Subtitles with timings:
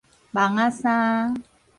[0.31, 1.43] 網仔衫